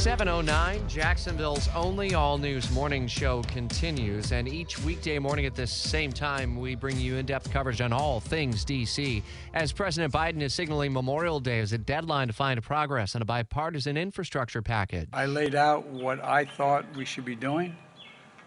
[0.00, 4.32] 709, Jacksonville's only all news morning show continues.
[4.32, 7.92] And each weekday morning at this same time, we bring you in depth coverage on
[7.92, 9.22] all things D.C.
[9.52, 13.26] As President Biden is signaling Memorial Day as a deadline to find progress on a
[13.26, 15.10] bipartisan infrastructure package.
[15.12, 17.76] I laid out what I thought we should be doing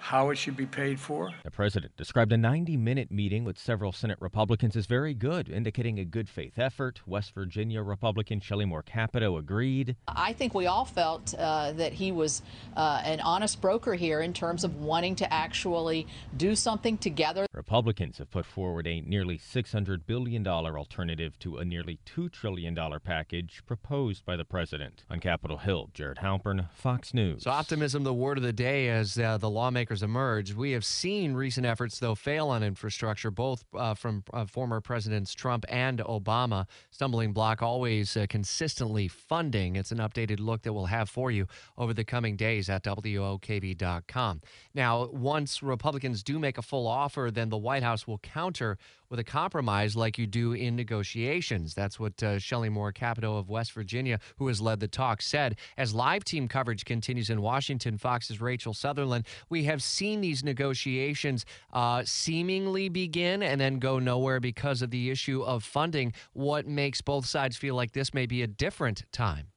[0.04, 1.32] how it should be paid for.
[1.46, 5.98] The president described a 90 minute meeting with several Senate Republicans as very good, indicating
[5.98, 7.00] a good faith effort.
[7.08, 9.96] West Virginia Republican Shelley Moore Capito agreed.
[10.06, 12.42] I think we all felt uh, that he was
[12.76, 17.46] uh, an honest broker here in terms of wanting to actually do something together.
[17.54, 23.64] Republicans have put forward a nearly $600 billion alternative to a nearly $2 trillion package
[23.66, 25.06] proposed by the president.
[25.10, 27.44] On Capitol Hill, Jared Halpern, Fox News.
[27.44, 30.54] So, optimism, the word of the day as uh, the lawmakers emerge.
[30.54, 35.34] We have seen recent efforts, though, fail on infrastructure, both uh, from uh, former Presidents
[35.34, 36.66] Trump and Obama.
[36.90, 39.76] Stumbling block always uh, consistently funding.
[39.76, 41.48] It's an updated look that we'll have for you
[41.78, 44.42] over the coming days at WOKV.com.
[44.74, 48.78] Now, once Republicans do make a full offer, then the White House will counter
[49.14, 51.76] with a compromise like you do in negotiations.
[51.76, 55.56] That's what uh, Shelley Moore Capito of West Virginia, who has led the talk, said.
[55.78, 61.46] As live team coverage continues in Washington, Fox's Rachel Sutherland, we have seen these negotiations
[61.72, 66.14] uh, seemingly begin and then go nowhere because of the issue of funding.
[66.34, 69.48] What makes both sides feel like this may be a different time?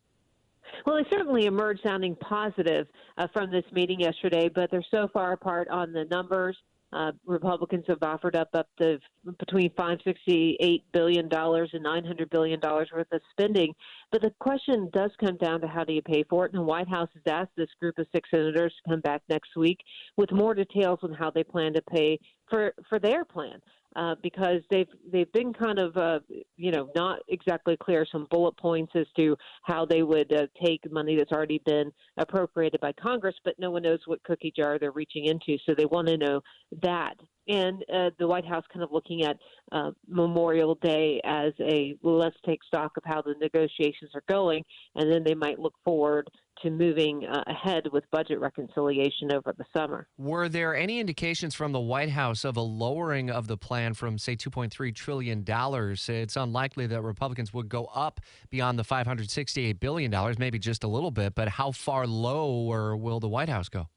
[0.84, 2.86] Well, they certainly emerged sounding positive
[3.18, 6.56] uh, from this meeting yesterday, but they're so far apart on the numbers
[6.92, 8.98] uh, Republicans have offered up up to
[9.38, 13.74] between 568 billion dollars and 900 billion dollars worth of spending.
[14.12, 16.52] But the question does come down to how do you pay for it?
[16.52, 19.56] And the White House has asked this group of six senators to come back next
[19.56, 19.78] week
[20.16, 23.60] with more details on how they plan to pay for for their plan
[23.96, 26.20] uh, because they've they've been kind of uh,
[26.56, 30.80] you know not exactly clear some bullet points as to how they would uh, take
[30.92, 34.92] money that's already been appropriated by Congress, but no one knows what cookie jar they're
[34.92, 36.40] reaching into, so they want to know
[36.82, 37.14] that.
[37.48, 39.36] And uh, the White House kind of looking at
[39.72, 44.64] uh, Memorial Day as a let's take stock of how the negotiations are going,
[44.94, 46.28] and then they might look forward
[46.62, 50.08] to moving uh, ahead with budget reconciliation over the summer.
[50.16, 54.18] Were there any indications from the White House of a lowering of the plan from,
[54.18, 55.44] say, $2.3 trillion?
[55.46, 58.20] It's unlikely that Republicans would go up
[58.50, 63.28] beyond the $568 billion, maybe just a little bit, but how far lower will the
[63.28, 63.88] White House go?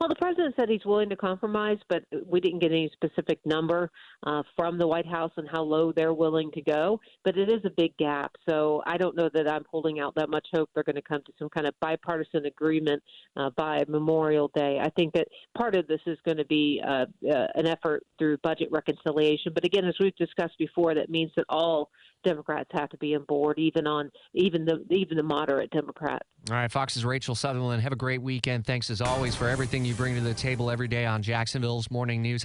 [0.00, 3.90] Well, the president said he's willing to compromise, but we didn't get any specific number
[4.22, 6.98] uh, from the White House on how low they're willing to go.
[7.22, 10.30] But it is a big gap, so I don't know that I'm holding out that
[10.30, 13.02] much hope they're going to come to some kind of bipartisan agreement
[13.36, 14.78] uh, by Memorial Day.
[14.80, 18.38] I think that part of this is going to be uh, uh, an effort through
[18.38, 19.52] budget reconciliation.
[19.52, 21.90] But again, as we've discussed before, that means that all
[22.24, 26.26] Democrats have to be on board, even on even the even the moderate Democrats.
[26.48, 27.82] All right, Fox's Rachel Sutherland.
[27.82, 28.66] Have a great weekend.
[28.66, 32.22] Thanks as always for everything you bring to the table every day on Jacksonville's Morning
[32.22, 32.38] News.